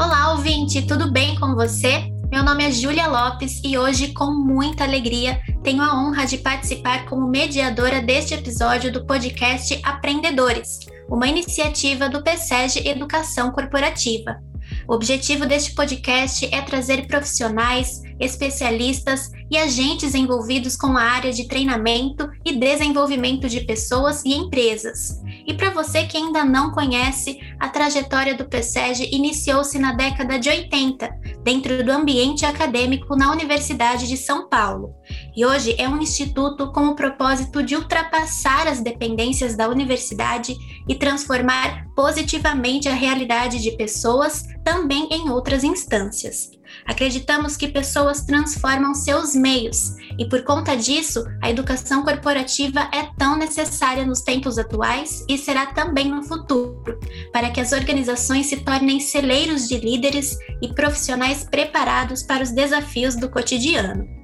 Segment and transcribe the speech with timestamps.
[0.00, 2.04] Olá, ouvinte, tudo bem com você?
[2.30, 7.04] Meu nome é Júlia Lopes e hoje, com muita alegria, tenho a honra de participar
[7.06, 14.38] como mediadora deste episódio do podcast Aprendedores, uma iniciativa do PSEG Educação Corporativa.
[14.86, 21.48] O objetivo deste podcast é trazer profissionais, especialistas e agentes envolvidos com a área de
[21.48, 25.20] treinamento e desenvolvimento de pessoas e empresas.
[25.48, 30.50] E para você que ainda não conhece, a trajetória do PSEG iniciou-se na década de
[30.50, 31.08] 80,
[31.42, 34.94] dentro do ambiente acadêmico na Universidade de São Paulo.
[35.34, 40.54] E hoje é um instituto com o propósito de ultrapassar as dependências da universidade
[40.86, 46.57] e transformar positivamente a realidade de pessoas também em outras instâncias.
[46.84, 53.36] Acreditamos que pessoas transformam seus meios e, por conta disso, a educação corporativa é tão
[53.36, 56.98] necessária nos tempos atuais e será também no futuro,
[57.32, 63.16] para que as organizações se tornem celeiros de líderes e profissionais preparados para os desafios
[63.16, 64.18] do cotidiano.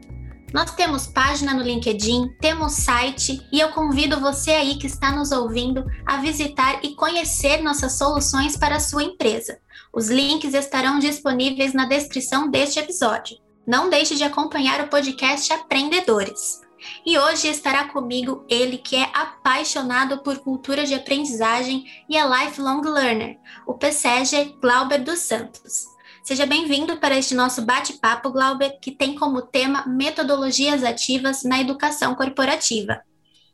[0.54, 5.32] Nós temos página no LinkedIn, temos site e eu convido você aí que está nos
[5.32, 9.58] ouvindo a visitar e conhecer nossas soluções para a sua empresa.
[9.94, 13.36] Os links estarão disponíveis na descrição deste episódio.
[13.64, 16.60] Não deixe de acompanhar o podcast Aprendedores.
[17.06, 22.82] E hoje estará comigo ele que é apaixonado por cultura de aprendizagem e é lifelong
[22.82, 25.84] learner, o PSEG Glauber dos Santos.
[26.24, 32.16] Seja bem-vindo para este nosso bate-papo, Glauber, que tem como tema metodologias ativas na educação
[32.16, 33.00] corporativa.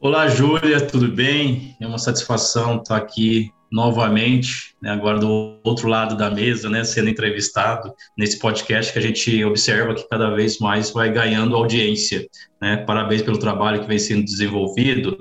[0.01, 1.77] Olá, Júlia, tudo bem?
[1.79, 7.09] É uma satisfação estar aqui novamente, né, agora do outro lado da mesa, né, sendo
[7.09, 12.27] entrevistado nesse podcast que a gente observa que cada vez mais vai ganhando audiência.
[12.61, 12.79] Né?
[12.79, 15.19] Parabéns pelo trabalho que vem sendo desenvolvido.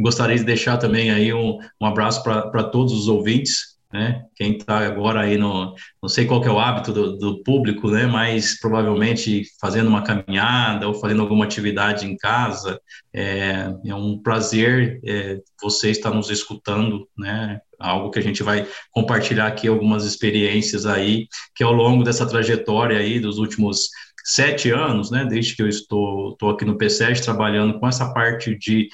[0.00, 4.24] Gostaria de deixar também aí um, um abraço para todos os ouvintes né?
[4.34, 8.06] Quem está agora aí no, não sei qual é o hábito do, do, público, né?
[8.06, 12.80] Mas provavelmente fazendo uma caminhada ou fazendo alguma atividade em casa,
[13.14, 17.60] é, é um prazer é, você estar nos escutando, né?
[17.78, 22.98] Algo que a gente vai compartilhar aqui algumas experiências aí que ao longo dessa trajetória
[22.98, 23.90] aí dos últimos
[24.24, 28.56] sete anos, né, desde que eu estou, estou aqui no PSEG trabalhando com essa parte
[28.56, 28.88] de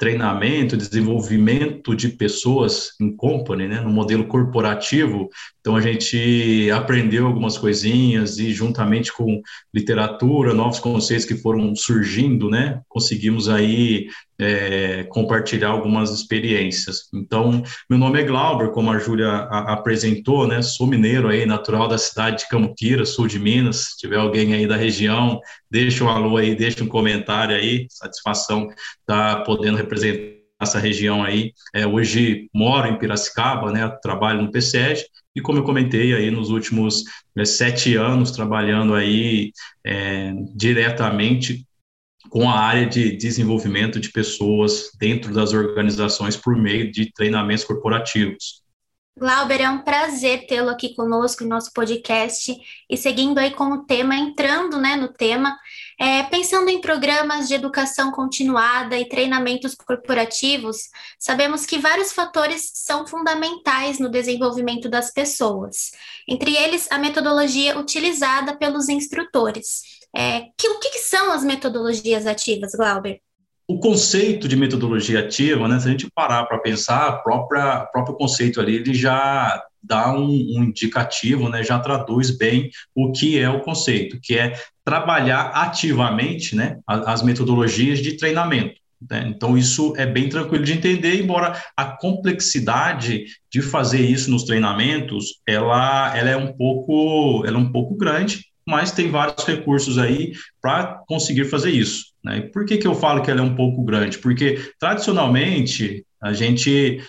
[0.00, 5.28] treinamento, desenvolvimento de pessoas em company, né, no modelo corporativo.
[5.60, 9.40] Então a gente aprendeu algumas coisinhas e juntamente com
[9.72, 14.08] literatura, novos conceitos que foram surgindo, né, conseguimos aí
[14.40, 17.10] é, compartilhar algumas experiências.
[17.12, 20.62] Então, meu nome é Glauber, como a Júlia apresentou, né?
[20.62, 23.90] Sou mineiro aí, natural da cidade de Camupira, sul de Minas.
[23.90, 25.40] Se tiver alguém aí da região,
[25.70, 27.86] deixa um alô aí, deixa um comentário aí.
[27.90, 31.52] Satisfação estar tá podendo representar essa região aí.
[31.74, 33.88] É, hoje moro em Piracicaba, né?
[34.02, 35.04] Trabalho no PSEG
[35.34, 37.04] e como eu comentei aí nos últimos
[37.34, 39.52] né, sete anos trabalhando aí
[39.84, 41.64] é, diretamente
[42.28, 48.60] com a área de desenvolvimento de pessoas dentro das organizações por meio de treinamentos corporativos.
[49.18, 52.56] Glauber, é um prazer tê-lo aqui conosco em nosso podcast
[52.88, 55.58] e seguindo aí com o tema, entrando né, no tema,
[56.00, 60.88] é, pensando em programas de educação continuada e treinamentos corporativos,
[61.18, 65.90] sabemos que vários fatores são fundamentais no desenvolvimento das pessoas,
[66.26, 69.82] entre eles a metodologia utilizada pelos instrutores.
[70.16, 73.20] É, que, o que, que são as metodologias ativas, Glauber?
[73.68, 78.60] o conceito de metodologia ativa, né, se a gente parar para pensar, o próprio conceito
[78.60, 83.60] ali, ele já dá um, um, indicativo, né, já traduz bem o que é o
[83.60, 84.54] conceito, que é
[84.84, 88.80] trabalhar ativamente né, as metodologias de treinamento.
[89.08, 89.26] Né?
[89.28, 95.40] Então, isso é bem tranquilo de entender, embora a complexidade de fazer isso nos treinamentos,
[95.46, 100.32] ela, ela, é, um pouco, ela é um pouco grande, mas tem vários recursos aí
[100.60, 102.06] para conseguir fazer isso.
[102.22, 102.38] Né?
[102.38, 104.18] E por que, que eu falo que ela é um pouco grande?
[104.18, 107.00] Porque, tradicionalmente, a gente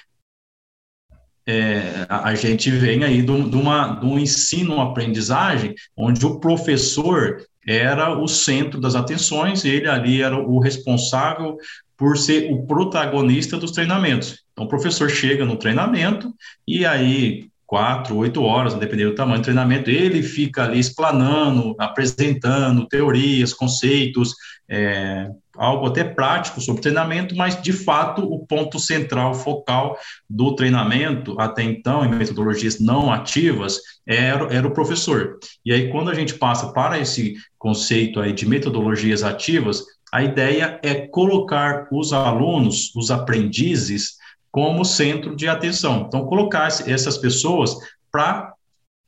[1.52, 8.28] é, a gente vem aí de, uma, de um ensino-aprendizagem onde o professor era o
[8.28, 11.58] centro das atenções, ele ali era o responsável
[11.98, 14.44] por ser o protagonista dos treinamentos.
[14.54, 16.34] Então, o professor chega no treinamento
[16.66, 22.88] e aí quatro, oito horas, dependendo do tamanho do treinamento, ele fica ali explanando, apresentando
[22.88, 24.34] teorias, conceitos,
[24.70, 25.30] é,
[25.62, 29.96] algo até prático sobre treinamento, mas de fato o ponto central, focal
[30.28, 33.78] do treinamento, até então, em metodologias não ativas,
[34.08, 35.38] era, era o professor.
[35.64, 40.80] E aí, quando a gente passa para esse conceito aí de metodologias ativas, a ideia
[40.82, 44.16] é colocar os alunos, os aprendizes,
[44.50, 46.06] como centro de atenção.
[46.08, 47.78] Então, colocar essas pessoas
[48.12, 48.52] para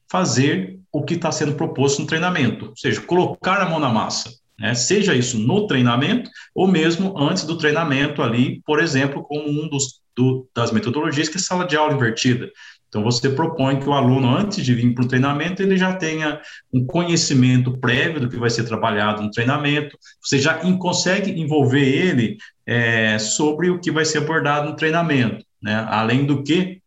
[0.10, 4.43] fazer o que está sendo proposto no treinamento, ou seja, colocar a mão na massa.
[4.60, 4.74] Né?
[4.74, 10.02] Seja isso no treinamento ou mesmo antes do treinamento ali, por exemplo, como um dos
[10.16, 12.52] do, das metodologias que é sala de aula invertida.
[12.88, 16.40] Então, você propõe que o aluno, antes de vir para o treinamento, ele já tenha
[16.72, 22.38] um conhecimento prévio do que vai ser trabalhado no treinamento, você já consegue envolver ele
[22.68, 25.44] é, sobre o que vai ser abordado no treinamento.
[25.60, 25.74] Né?
[25.90, 26.82] Além do que,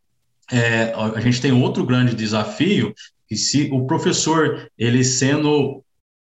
[0.52, 2.94] é, a gente tem outro grande desafio,
[3.28, 5.82] que se o professor, ele sendo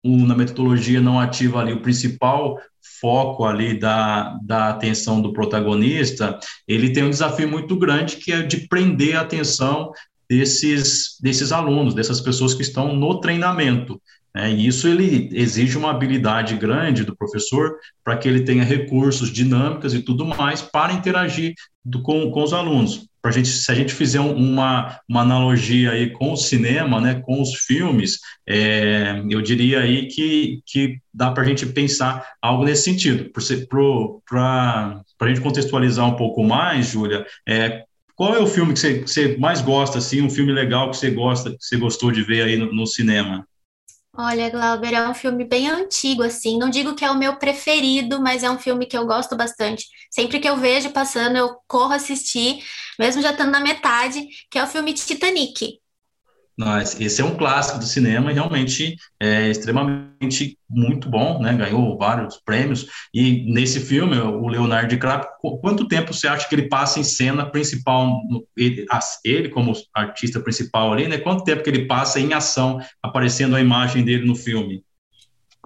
[0.05, 2.61] um, na metodologia não ativa ali o principal
[3.01, 8.43] foco ali da, da atenção do protagonista, ele tem um desafio muito grande que é
[8.43, 9.93] de prender a atenção
[10.29, 14.01] desses, desses alunos, dessas pessoas que estão no treinamento.
[14.35, 14.53] Né?
[14.53, 19.95] E isso ele exige uma habilidade grande do professor para que ele tenha recursos, dinâmicas
[19.95, 21.55] e tudo mais para interagir
[21.85, 23.07] do, com, com os alunos.
[23.25, 27.41] Pra gente, se a gente fizer uma, uma analogia aí com o cinema, né, com
[27.41, 32.83] os filmes, é, eu diria aí que, que dá para a gente pensar algo nesse
[32.83, 33.31] sentido.
[34.29, 37.85] Para a gente contextualizar um pouco mais, Júlia, é,
[38.15, 40.99] qual é o filme que você, que você, mais gosta, assim, um filme legal que
[40.99, 43.49] você gosta, que você gostou de ver aí no, no cinema?
[44.17, 46.57] Olha, Glauber, é um filme bem antigo, assim.
[46.59, 49.87] Não digo que é o meu preferido, mas é um filme que eu gosto bastante.
[50.11, 52.63] Sempre que eu vejo passando, eu corro assistir,
[52.99, 55.81] mesmo já estando na metade, que é o filme Titanic.
[56.57, 61.53] Mas esse é um clássico do cinema e realmente é extremamente muito bom, né?
[61.53, 62.87] Ganhou vários prêmios.
[63.13, 65.31] E nesse filme, o Leonardo DiCaprio,
[65.61, 68.21] quanto tempo você acha que ele passa em cena principal,
[68.57, 68.87] ele,
[69.25, 71.19] ele como artista principal ali, né?
[71.19, 74.85] Quanto tempo que ele passa em ação, aparecendo a imagem dele no filme?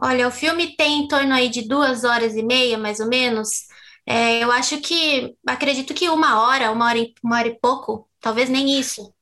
[0.00, 3.66] Olha, o filme tem em torno aí de duas horas e meia, mais ou menos.
[4.06, 8.08] É, eu acho que, acredito que uma hora, uma hora, e, uma hora e pouco,
[8.20, 9.12] talvez nem isso.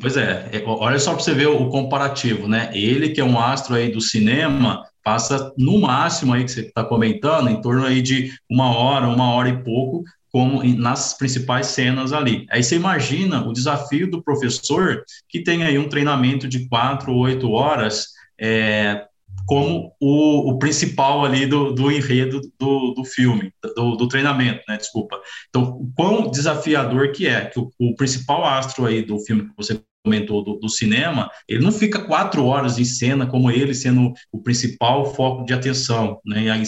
[0.00, 2.70] Pois é, é olha só para você ver o comparativo, né?
[2.72, 6.82] Ele que é um astro aí do cinema passa no máximo aí que você está
[6.82, 10.02] comentando, em torno aí de uma hora, uma hora e pouco,
[10.32, 12.46] como nas principais cenas ali.
[12.50, 17.50] Aí você imagina o desafio do professor que tem aí um treinamento de quatro, oito
[17.50, 18.08] horas
[18.40, 19.04] é,
[19.50, 24.76] como o, o, principal ali do, do enredo do, do filme, do, do, treinamento, né?
[24.76, 25.20] Desculpa.
[25.48, 29.82] Então, quão desafiador que é que o, o principal astro aí do filme que você
[30.04, 34.40] comentou do, do, cinema, ele não fica quatro horas em cena como ele sendo o
[34.40, 36.44] principal foco de atenção, né?
[36.44, 36.64] E aí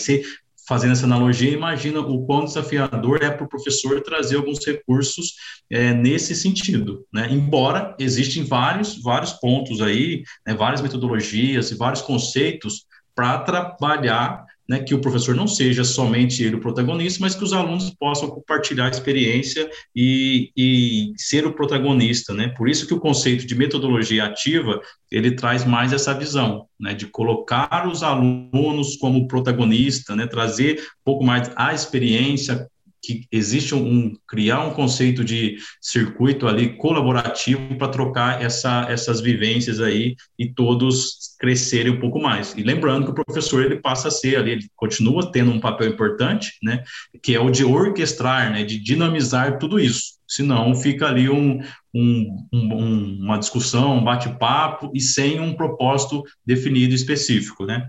[0.73, 5.35] fazendo essa analogia, imagina o quão desafiador é para o professor trazer alguns recursos
[5.71, 7.29] é, nesse sentido, né?
[7.31, 14.81] Embora existem vários, vários pontos aí, né, várias metodologias e vários conceitos para trabalhar né,
[14.81, 18.87] que o professor não seja somente ele o protagonista, mas que os alunos possam compartilhar
[18.87, 22.49] a experiência e, e ser o protagonista, né?
[22.56, 24.81] Por isso que o conceito de metodologia ativa,
[25.11, 31.05] ele traz mais essa visão, né, de colocar os alunos como protagonista, né, trazer um
[31.05, 32.67] pouco mais a experiência,
[33.03, 39.81] que existe um criar um conceito de circuito ali colaborativo para trocar essa, essas vivências
[39.81, 42.55] aí e todos crescerem um pouco mais.
[42.57, 45.89] E lembrando que o professor ele passa a ser ali, ele continua tendo um papel
[45.89, 46.85] importante, né,
[47.23, 50.21] que é o de orquestrar, né, de dinamizar tudo isso.
[50.29, 51.61] Senão fica ali um,
[51.93, 57.89] um, um uma discussão, um bate-papo e sem um propósito definido específico, né?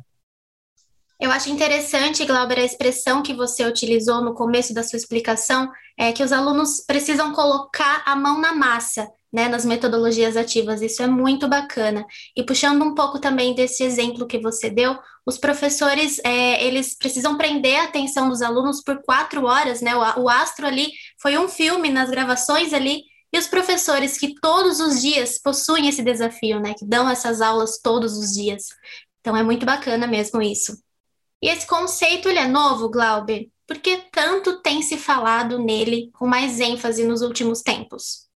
[1.24, 6.12] Eu acho interessante, Glauber, a expressão que você utilizou no começo da sua explicação, é
[6.12, 10.82] que os alunos precisam colocar a mão na massa, né, nas metodologias ativas.
[10.82, 12.06] Isso é muito bacana.
[12.36, 17.38] E puxando um pouco também desse exemplo que você deu, os professores, é, eles precisam
[17.38, 19.96] prender a atenção dos alunos por quatro horas, né?
[19.96, 23.02] O, o Astro ali foi um filme nas gravações ali,
[23.32, 27.80] e os professores que todos os dias possuem esse desafio, né, que dão essas aulas
[27.82, 28.66] todos os dias.
[29.22, 30.84] Então é muito bacana mesmo isso.
[31.44, 33.50] E esse conceito ele é novo, Glauber?
[33.68, 38.30] Porque tanto tem se falado nele com mais ênfase nos últimos tempos?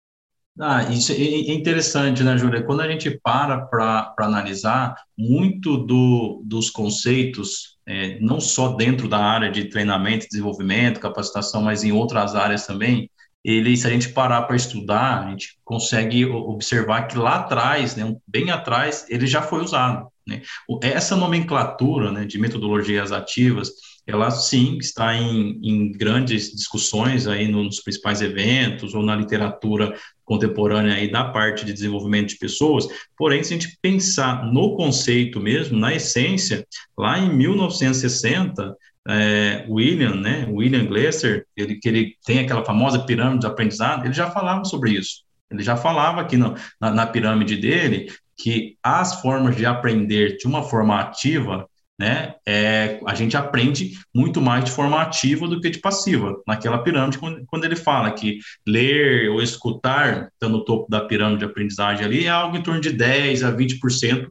[0.61, 2.65] Ah, isso é interessante, né, Júlia?
[2.65, 9.19] Quando a gente para para analisar, muito do, dos conceitos, é, não só dentro da
[9.19, 13.09] área de treinamento, desenvolvimento, capacitação, mas em outras áreas também,
[13.45, 18.17] ele, se a gente parar para estudar, a gente consegue observar que lá atrás, né,
[18.27, 20.09] bem atrás, ele já foi usado.
[20.27, 20.43] Né?
[20.83, 23.71] Essa nomenclatura né, de metodologias ativas,
[24.07, 30.95] ela sim está em, em grandes discussões aí nos principais eventos ou na literatura contemporânea
[30.95, 35.79] aí da parte de desenvolvimento de pessoas, porém, se a gente pensar no conceito mesmo,
[35.79, 36.67] na essência,
[36.99, 38.77] lá em 1960,
[39.09, 44.15] é, William, né, William Glasser, ele, que ele tem aquela famosa pirâmide de aprendizado, ele
[44.15, 45.25] já falava sobre isso.
[45.49, 50.63] Ele já falava aqui na, na pirâmide dele que as formas de aprender de uma
[50.63, 51.67] forma ativa
[51.99, 52.35] né?
[52.47, 56.37] É, a gente aprende muito mais de forma ativa do que de passiva.
[56.47, 61.39] Naquela pirâmide, quando, quando ele fala que ler ou escutar, está no topo da pirâmide
[61.39, 64.29] de aprendizagem ali, é algo em torno de 10 a 20%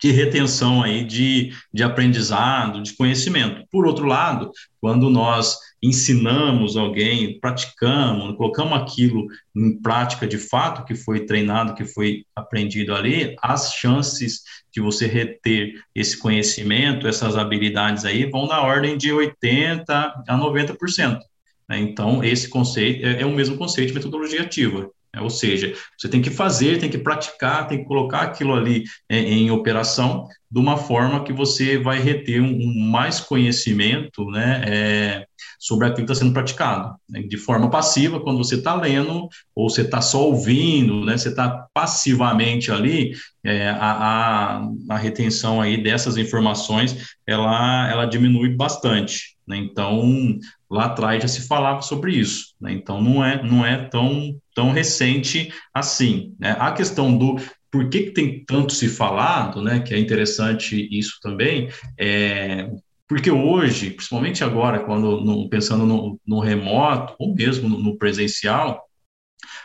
[0.00, 3.64] de retenção aí de, de aprendizado, de conhecimento.
[3.70, 4.50] Por outro lado,
[4.80, 11.84] quando nós ensinamos alguém, praticamos, colocamos aquilo em prática de fato, que foi treinado, que
[11.84, 18.60] foi aprendido ali, as chances de você reter esse conhecimento, essas habilidades aí, vão na
[18.62, 21.20] ordem de 80% a 90%.
[21.68, 21.78] Né?
[21.80, 24.90] Então, esse conceito é, é o mesmo conceito de metodologia ativa.
[25.16, 25.22] Né?
[25.22, 29.18] Ou seja, você tem que fazer, tem que praticar, tem que colocar aquilo ali é,
[29.18, 35.26] em operação de uma forma que você vai reter um, um mais conhecimento né, é,
[35.58, 36.94] sobre aquilo que está sendo praticado.
[37.08, 37.22] Né?
[37.22, 41.66] De forma passiva, quando você está lendo, ou você está só ouvindo, né, você está
[41.74, 43.12] passivamente ali,
[43.44, 49.36] é, a, a, a, retenção aí dessas informações, ela, ela diminui bastante.
[49.46, 49.56] Né?
[49.56, 50.38] Então,
[50.70, 52.54] lá atrás já se falava sobre isso.
[52.60, 52.72] Né?
[52.72, 56.34] Então, não é, não é tão, tão recente assim.
[56.40, 56.56] Né?
[56.58, 57.36] A questão do
[57.70, 62.70] por que, que tem tanto se falado, né, que é interessante isso também, é,
[63.06, 68.82] porque hoje, principalmente agora, quando no, pensando no, no, remoto, ou mesmo no, no presencial,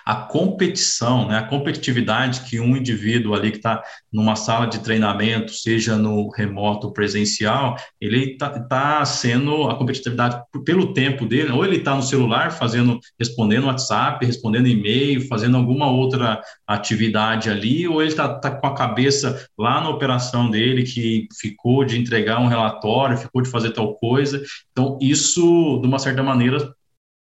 [0.06, 5.54] a competição, né, a competitividade que um indivíduo ali que está numa sala de treinamento,
[5.54, 11.78] seja no remoto presencial, ele está tá sendo a competitividade pelo tempo dele, ou ele
[11.78, 18.12] está no celular fazendo, respondendo WhatsApp, respondendo e-mail, fazendo alguma outra atividade ali, ou ele
[18.12, 23.18] está tá com a cabeça lá na operação dele que ficou de entregar um relatório,
[23.18, 24.42] ficou de fazer tal coisa.
[24.72, 26.74] Então, isso, de uma certa maneira,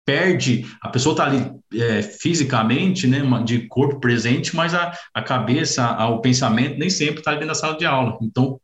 [0.04, 5.85] perde, a pessoa está ali é, fisicamente, né, de corpo presente, mas a, a cabeça,
[5.85, 8.18] a, o pensamento nem sempre está dentro da sala de aula.
[8.21, 8.61] Então,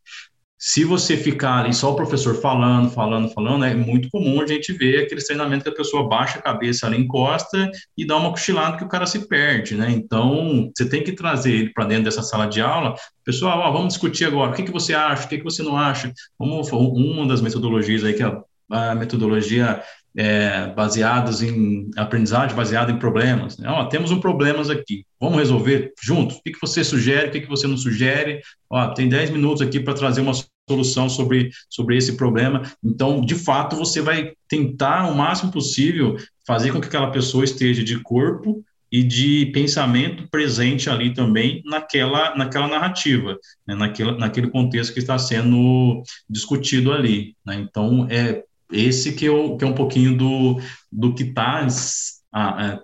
[0.60, 4.72] se você ficar ali só o professor falando, falando, falando, é muito comum a gente
[4.72, 8.76] ver aquele treinamento que a pessoa baixa a cabeça ali, encosta e dá uma cochilada
[8.76, 9.88] que o cara se perde, né?
[9.88, 12.96] Então, você tem que trazer ele para dentro dessa sala de aula.
[13.24, 14.50] Pessoal, ó, vamos discutir agora.
[14.50, 15.26] O que, que você acha?
[15.26, 16.12] O que, que você não acha?
[16.36, 18.36] Vamos, uma das metodologias aí que é
[18.70, 19.80] a metodologia
[20.18, 23.56] é, baseados em aprendizagem baseada em problemas.
[23.56, 23.68] Né?
[23.70, 26.38] Ó, temos um problema aqui, vamos resolver juntos?
[26.38, 28.40] O que, você sugere, o que, que você não sugere?
[28.68, 30.32] Ó, tem 10 minutos aqui para trazer uma
[30.68, 32.62] solução sobre, sobre esse problema.
[32.82, 37.84] Então, de fato, você vai tentar o máximo possível fazer com que aquela pessoa esteja
[37.84, 43.76] de corpo e de pensamento presente ali também naquela, naquela narrativa, né?
[43.76, 47.36] naquela, naquele contexto que está sendo discutido ali.
[47.46, 47.54] Né?
[47.54, 50.60] Então, é esse que, eu, que é um pouquinho do,
[50.90, 51.66] do que está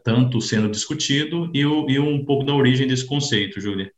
[0.03, 3.93] tanto sendo discutido e, o, e um pouco da origem desse conceito, Júlia.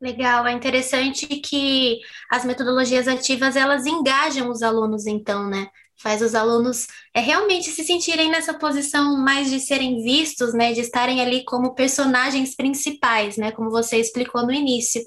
[0.00, 1.98] Legal, é interessante que
[2.30, 5.68] as metodologias ativas elas engajam os alunos, então, né?
[6.00, 10.80] Faz os alunos é, realmente se sentirem nessa posição mais de serem vistos, né, de
[10.80, 15.02] estarem ali como personagens principais, né, como você explicou no início.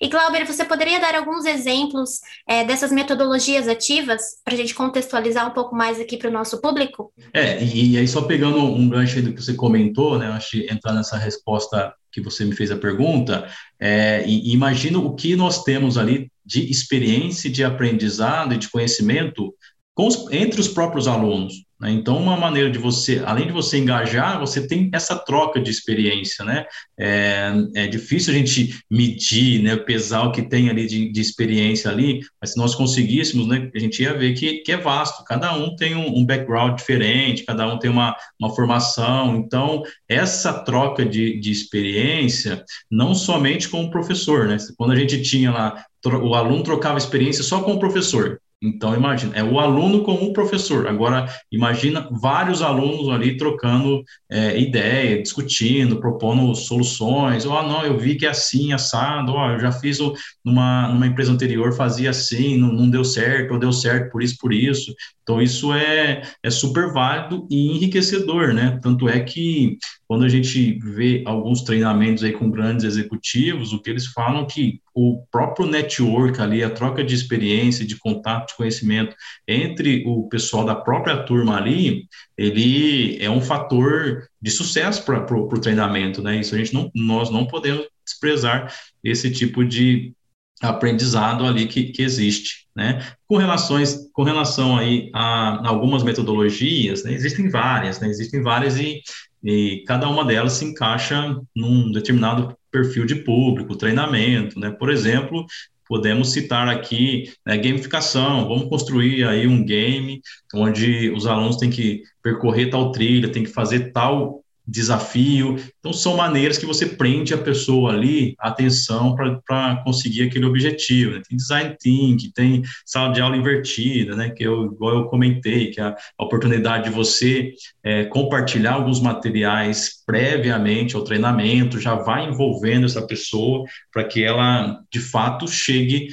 [0.00, 5.48] E Glauber, você poderia dar alguns exemplos é, dessas metodologias ativas para a gente contextualizar
[5.48, 7.12] um pouco mais aqui para o nosso público?
[7.32, 10.92] É, e aí só pegando um gancho aí do que você comentou, né, acho entrar
[10.92, 13.48] nessa resposta que você me fez a pergunta,
[13.80, 19.52] é, e, imagino o que nós temos ali de experiência, de aprendizado e de conhecimento
[19.96, 21.64] os, entre os próprios alunos.
[21.80, 21.90] Né?
[21.90, 26.44] Então, uma maneira de você, além de você engajar, você tem essa troca de experiência,
[26.44, 26.64] né?
[26.98, 31.90] É, é difícil a gente medir, né, pesar o que tem ali de, de, experiência
[31.90, 35.52] ali, mas se nós conseguíssemos, né, a gente ia ver que, que é vasto, cada
[35.52, 41.04] um tem um, um background diferente, cada um tem uma, uma formação, então, essa troca
[41.04, 44.56] de, de experiência, não somente com o professor, né?
[44.76, 49.36] Quando a gente tinha lá, o aluno trocava experiência só com o professor, então, imagina,
[49.36, 50.86] é o aluno com o professor.
[50.86, 57.44] Agora, imagina vários alunos ali trocando é, ideia, discutindo, propondo soluções.
[57.44, 59.34] Oh, não, eu vi que é assim, assado.
[59.34, 63.52] Oh, eu já fiz o, numa, numa empresa anterior, fazia assim, não, não deu certo,
[63.52, 64.94] ou deu certo por isso, por isso.
[65.22, 68.78] Então, isso é, é super válido e enriquecedor, né?
[68.82, 73.90] Tanto é que quando a gente vê alguns treinamentos aí com grandes executivos, o que
[73.90, 78.56] eles falam é que o próprio network ali, a troca de experiência, de contato, de
[78.56, 79.16] conhecimento
[79.48, 82.06] entre o pessoal da própria turma ali,
[82.36, 86.38] ele é um fator de sucesso para o treinamento, né?
[86.38, 90.12] Isso a gente não, nós não podemos desprezar esse tipo de
[90.60, 93.04] aprendizado ali que, que existe, né?
[93.26, 97.12] Com relações, com relação aí a, algumas metodologias, né?
[97.12, 98.08] existem várias, né?
[98.08, 99.02] Existem várias e,
[99.44, 104.70] e cada uma delas se encaixa num determinado perfil de público, treinamento, né?
[104.70, 105.46] Por exemplo,
[105.86, 110.20] podemos citar aqui né, gamificação, vamos construir aí um game
[110.54, 115.56] onde os alunos têm que percorrer tal trilha, tem que fazer tal desafio.
[115.78, 121.12] Então, são maneiras que você prende a pessoa ali, a atenção, para conseguir aquele objetivo.
[121.12, 121.22] Né?
[121.28, 124.30] Tem design thinking, tem sala de aula invertida, né?
[124.30, 127.52] que eu, igual eu comentei, que é a oportunidade de você
[127.82, 134.80] é, compartilhar alguns materiais previamente ao treinamento, já vai envolvendo essa pessoa para que ela,
[134.90, 136.08] de fato, chegue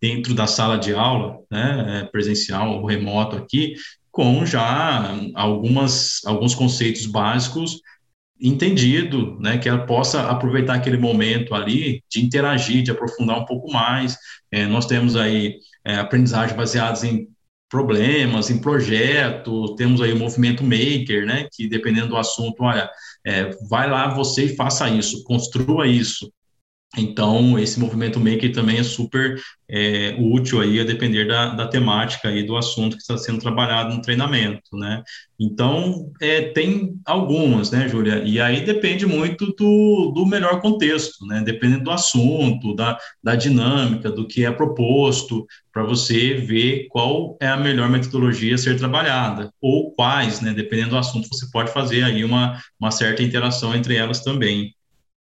[0.00, 3.74] dentro da sala de aula, né, é, presencial ou remoto aqui,
[4.18, 7.80] com já algumas, alguns conceitos básicos
[8.40, 13.72] entendido, né, que ela possa aproveitar aquele momento ali de interagir, de aprofundar um pouco
[13.72, 14.18] mais.
[14.50, 17.28] É, nós temos aí é, aprendizagem baseadas em
[17.70, 22.90] problemas, em projetos, temos aí o movimento maker, né, que dependendo do assunto, olha,
[23.24, 26.28] é, vai lá você e faça isso, construa isso,
[26.96, 32.30] então, esse movimento maker também é super é, útil aí a depender da, da temática
[32.30, 35.02] e do assunto que está sendo trabalhado no treinamento, né?
[35.38, 38.22] Então, é, tem algumas, né, Júlia?
[38.24, 41.42] E aí depende muito do, do melhor contexto, né?
[41.44, 47.48] Dependendo do assunto, da, da dinâmica, do que é proposto, para você ver qual é
[47.48, 50.54] a melhor metodologia a ser trabalhada, ou quais, né?
[50.54, 54.74] Dependendo do assunto, você pode fazer aí uma, uma certa interação entre elas também.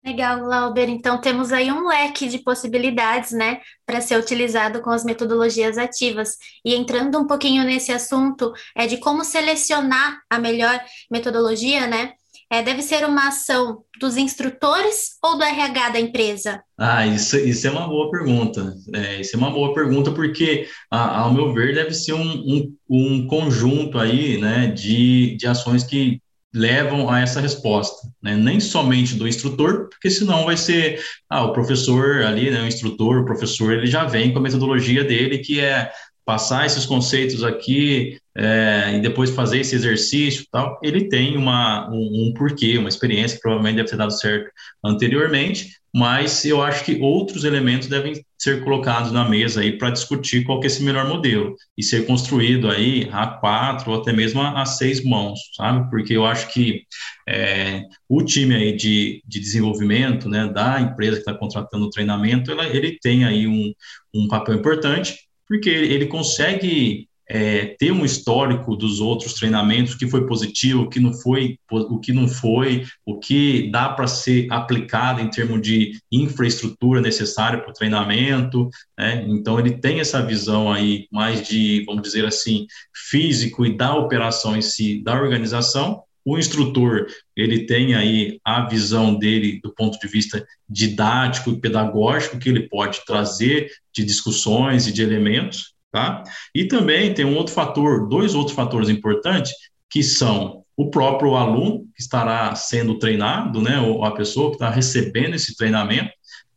[0.06, 0.90] Legal, Lauber.
[0.90, 6.38] Então temos aí um leque de possibilidades, né, para ser utilizado com as metodologias ativas.
[6.66, 10.78] E entrando um pouquinho nesse assunto é de como selecionar a melhor
[11.10, 12.14] metodologia, né?
[12.52, 16.62] É, deve ser uma ação dos instrutores ou do RH da empresa?
[16.78, 18.76] Ah, isso, isso é uma boa pergunta.
[18.94, 22.76] É, isso é uma boa pergunta porque, a, ao meu ver, deve ser um, um,
[22.88, 26.22] um conjunto aí, né, de, de ações que
[26.54, 28.36] levam a essa resposta, né?
[28.36, 33.22] nem somente do instrutor, porque senão vai ser, ah, o professor ali, né, o instrutor,
[33.22, 35.92] o professor, ele já vem com a metodologia dele, que é
[36.26, 42.30] passar esses conceitos aqui é, e depois fazer esse exercício tal, ele tem uma, um,
[42.30, 44.50] um porquê, uma experiência que provavelmente deve ter dado certo
[44.84, 50.44] anteriormente, mas eu acho que outros elementos devem ser colocados na mesa aí para discutir
[50.44, 54.42] qual que é esse melhor modelo e ser construído aí a quatro ou até mesmo
[54.42, 55.88] a, seis mãos, sabe?
[55.92, 56.82] Porque eu acho que
[57.30, 62.52] é, o time aí de, de desenvolvimento, né, da empresa que está contratando o treinamento,
[62.52, 63.72] ela, ele tem aí um,
[64.16, 65.20] um papel importante,
[65.54, 70.90] porque ele consegue é, ter um histórico dos outros treinamentos, o que foi positivo, o
[70.90, 75.62] que não foi, o que não foi, o que dá para ser aplicado em termos
[75.62, 78.68] de infraestrutura necessária para o treinamento.
[78.98, 79.24] Né?
[79.28, 84.58] Então ele tem essa visão aí mais de, vamos dizer assim, físico e da operação
[84.58, 86.02] em si, da organização.
[86.26, 92.40] O instrutor, ele tem aí a visão dele do ponto de vista didático e pedagógico
[92.40, 96.24] que ele pode trazer de discussões e de elementos, Tá?
[96.56, 99.54] E também tem um outro fator, dois outros fatores importantes,
[99.88, 104.72] que são o próprio aluno que estará sendo treinado, né, ou a pessoa que está
[104.72, 106.12] recebendo esse treinamento,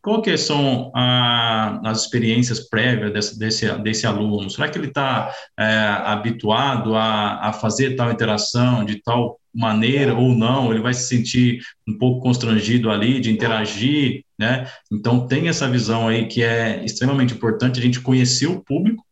[0.07, 4.49] qual que são a, as experiências prévias desse, desse, desse, aluno?
[4.49, 5.65] Será que ele está é,
[6.05, 10.71] habituado a, a fazer tal interação de tal maneira ou não?
[10.71, 14.69] Ele vai se sentir um pouco constrangido ali de interagir, né?
[14.93, 19.05] Então tem essa visão aí que é extremamente importante a gente conhecer o público?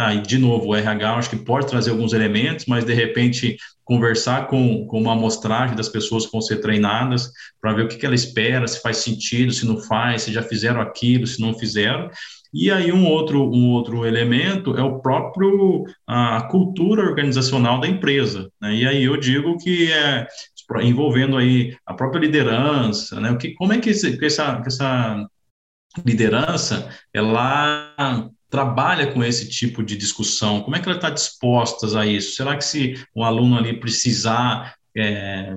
[0.00, 4.46] Aí, de novo, o RH acho que pode trazer alguns elementos, mas de repente conversar
[4.46, 8.06] com, com uma amostragem das pessoas que vão ser treinadas para ver o que, que
[8.06, 12.08] ela espera, se faz sentido, se não faz, se já fizeram aquilo, se não fizeram.
[12.54, 18.50] E aí um outro, um outro elemento é o próprio a cultura organizacional da empresa.
[18.60, 18.76] Né?
[18.76, 20.26] E aí eu digo que é
[20.82, 23.30] envolvendo aí a própria liderança, né?
[23.30, 25.26] O que, como é que, esse, que essa, que essa
[26.04, 27.94] liderança ela
[28.52, 30.60] trabalha com esse tipo de discussão?
[30.60, 32.36] Como é que ela está disposta a isso?
[32.36, 35.56] Será que se um aluno ali precisar é,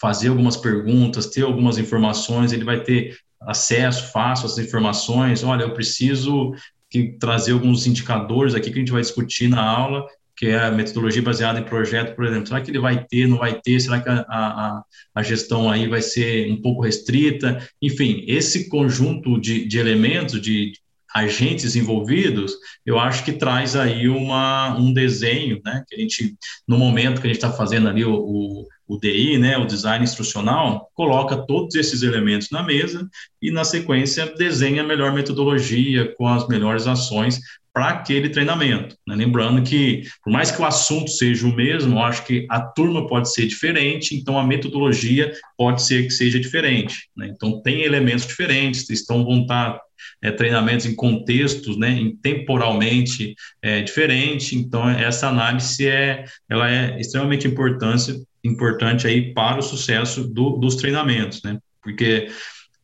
[0.00, 5.42] fazer algumas perguntas, ter algumas informações, ele vai ter acesso fácil às informações?
[5.42, 6.54] Olha, eu preciso
[6.88, 10.70] que, trazer alguns indicadores aqui que a gente vai discutir na aula, que é a
[10.70, 12.46] metodologia baseada em projeto, por exemplo.
[12.46, 13.80] Será que ele vai ter, não vai ter?
[13.80, 17.68] Será que a, a, a gestão aí vai ser um pouco restrita?
[17.82, 20.70] Enfim, esse conjunto de, de elementos, de,
[21.14, 22.52] agentes envolvidos,
[22.84, 27.26] eu acho que traz aí uma, um desenho, né, que a gente, no momento que
[27.26, 31.74] a gente está fazendo ali o, o, o, DI, né, o design instrucional, coloca todos
[31.74, 33.08] esses elementos na mesa
[33.40, 37.40] e, na sequência, desenha a melhor metodologia com as melhores ações
[37.72, 38.96] para aquele treinamento.
[39.06, 39.14] Né?
[39.14, 43.06] Lembrando que, por mais que o assunto seja o mesmo, eu acho que a turma
[43.06, 47.08] pode ser diferente, então a metodologia pode ser que seja diferente.
[47.16, 47.28] Né?
[47.28, 49.80] Então, tem elementos diferentes, estão vão estar
[50.22, 54.56] é, treinamentos em contextos, né, em temporalmente é, diferente.
[54.56, 60.76] Então, essa análise é, ela é extremamente importante, importante aí para o sucesso do, dos
[60.76, 61.58] treinamentos, né?
[61.82, 62.28] Porque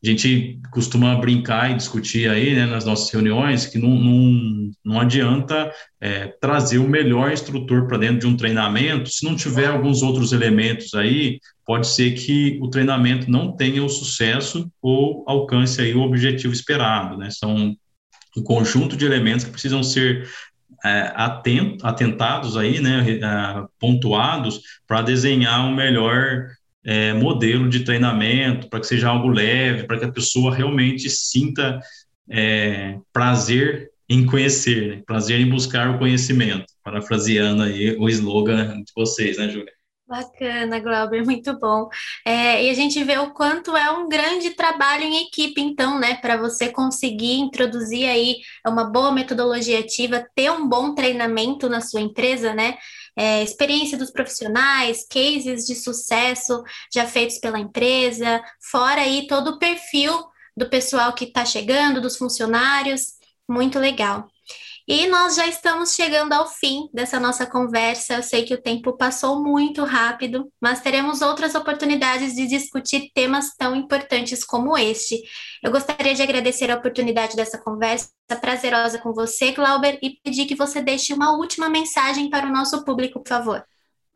[0.04, 5.00] a gente costuma brincar e discutir aí né, nas nossas reuniões que não, não, não
[5.00, 10.02] adianta é, trazer o melhor instrutor para dentro de um treinamento se não tiver alguns
[10.02, 15.94] outros elementos aí, pode ser que o treinamento não tenha o sucesso ou alcance aí
[15.94, 17.30] o objetivo esperado, né?
[17.30, 17.74] São
[18.36, 20.28] um conjunto de elementos que precisam ser
[20.84, 26.48] é, atent, atentados aí, né, é, pontuados para desenhar um melhor
[26.84, 31.80] é, modelo de treinamento, para que seja algo leve, para que a pessoa realmente sinta
[32.28, 35.02] é, prazer em conhecer, né?
[35.06, 39.72] prazer em buscar o conhecimento, parafraseando aí o slogan de vocês, né, Júlia?
[40.06, 41.88] Bacana, Glauber, muito bom.
[42.26, 46.16] É, e a gente vê o quanto é um grande trabalho em equipe, então, né,
[46.16, 52.02] para você conseguir introduzir aí uma boa metodologia ativa, ter um bom treinamento na sua
[52.02, 52.76] empresa, né?
[53.16, 59.58] É, experiência dos profissionais, cases de sucesso já feitos pela empresa, fora aí todo o
[59.58, 60.12] perfil
[60.56, 63.14] do pessoal que está chegando, dos funcionários,
[63.48, 64.28] muito legal.
[64.86, 68.16] E nós já estamos chegando ao fim dessa nossa conversa.
[68.16, 73.54] Eu sei que o tempo passou muito rápido, mas teremos outras oportunidades de discutir temas
[73.56, 75.22] tão importantes como este.
[75.62, 78.10] Eu gostaria de agradecer a oportunidade dessa conversa
[78.42, 82.84] prazerosa com você, Glauber, e pedir que você deixe uma última mensagem para o nosso
[82.84, 83.64] público, por favor.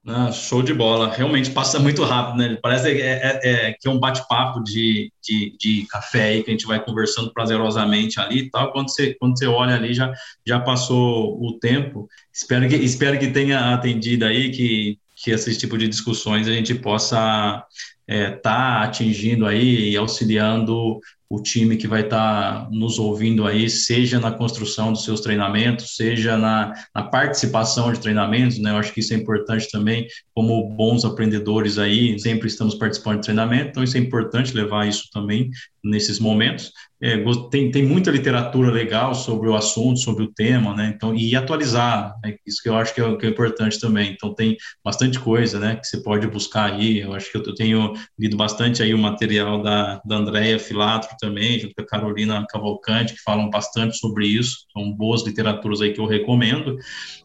[0.07, 1.13] Ah, show de bola.
[1.13, 2.59] Realmente passa muito rápido, né?
[2.63, 6.53] Parece é, é, é que é um bate-papo de, de, de, café aí que a
[6.53, 8.73] gente vai conversando prazerosamente ali e tal.
[8.73, 10.11] Quando você, quando você olha ali, já,
[10.47, 12.09] já passou o tempo.
[12.33, 16.75] Espero que, espero que tenha atendido aí, que, que esse tipo de discussões a gente
[16.75, 17.67] possa estar
[18.07, 23.69] é, tá atingindo aí e auxiliando o time que vai estar tá nos ouvindo aí,
[23.69, 28.71] seja na construção dos seus treinamentos, seja na, na, participação de treinamentos, né?
[28.71, 33.25] Eu acho que isso é importante também, como bons aprendedores aí, sempre estamos participando de
[33.25, 35.51] treinamento, então isso é importante levar isso também
[35.83, 36.73] nesses momentos.
[37.01, 37.17] É,
[37.51, 40.93] tem, tem muita literatura legal sobre o assunto, sobre o tema, né?
[40.95, 42.35] Então, e atualizar, né?
[42.45, 44.13] isso que eu acho que é, que é, importante também.
[44.13, 45.77] Então, tem bastante coisa, né?
[45.77, 46.99] Que você pode buscar aí.
[46.99, 51.61] Eu acho que eu tenho lido bastante aí o material da, da Andrea Filatro também,
[51.61, 54.67] junto com a Carolina Cavalcante, que falam bastante sobre isso.
[54.73, 56.77] São boas literaturas aí que eu recomendo.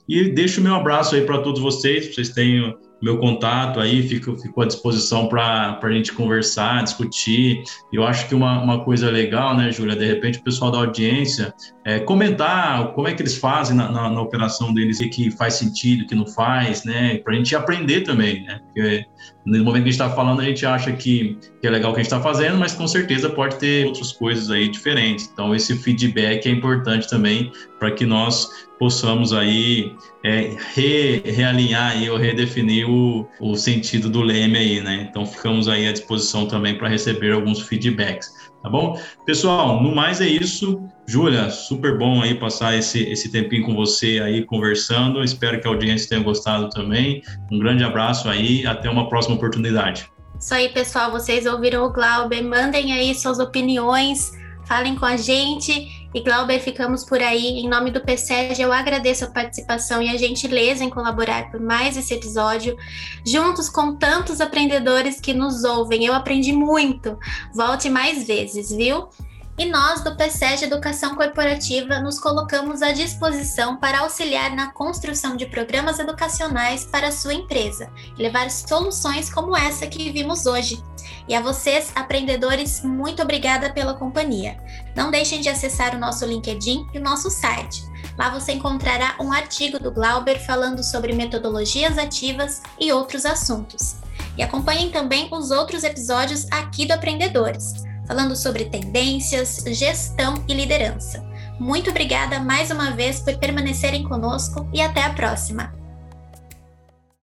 [0.07, 4.37] E deixo o meu abraço aí para todos vocês, vocês tenham meu contato aí, fico,
[4.37, 7.61] fico à disposição para a gente conversar, discutir.
[7.91, 11.53] Eu acho que uma, uma coisa legal, né, Júlia, de repente o pessoal da audiência
[11.83, 15.55] é, comentar como é que eles fazem na, na, na operação deles, o que faz
[15.55, 19.05] sentido, o que não faz, né, para a gente aprender também, né, porque
[19.45, 21.93] no momento que a gente está falando, a gente acha que, que é legal o
[21.93, 25.29] que a gente está fazendo, mas com certeza pode ter outras coisas aí diferentes.
[25.31, 28.49] Então, esse feedback é importante também para que nós
[28.83, 35.07] possamos aí é, re, realinhar aí, ou redefinir o, o sentido do leme aí, né?
[35.09, 38.29] Então ficamos aí à disposição também para receber alguns feedbacks,
[38.61, 38.99] tá bom?
[39.25, 40.83] Pessoal, no mais é isso.
[41.07, 45.23] Júlia, super bom aí passar esse, esse tempinho com você aí conversando.
[45.23, 47.21] Espero que a audiência tenha gostado também.
[47.49, 50.11] Um grande abraço aí, até uma próxima oportunidade.
[50.37, 51.09] Isso aí, pessoal.
[51.09, 52.41] Vocês ouviram o Glauber.
[52.41, 54.33] Mandem aí suas opiniões,
[54.65, 57.59] falem com a gente e Glauber, ficamos por aí.
[57.59, 61.97] Em nome do PSEG, eu agradeço a participação e a gentileza em colaborar por mais
[61.97, 62.77] esse episódio.
[63.25, 67.17] Juntos com tantos aprendedores que nos ouvem, eu aprendi muito.
[67.53, 69.09] Volte mais vezes, viu?
[69.55, 75.45] E nós, do PSEG Educação Corporativa, nos colocamos à disposição para auxiliar na construção de
[75.45, 80.81] programas educacionais para a sua empresa e levar soluções como essa que vimos hoje.
[81.27, 84.57] E a vocês, aprendedores, muito obrigada pela companhia.
[84.95, 87.83] Não deixem de acessar o nosso LinkedIn e o nosso site.
[88.17, 93.95] Lá você encontrará um artigo do Glauber falando sobre metodologias ativas e outros assuntos.
[94.37, 101.23] E acompanhem também os outros episódios aqui do Aprendedores falando sobre tendências, gestão e liderança.
[101.59, 105.82] Muito obrigada mais uma vez por permanecerem conosco e até a próxima!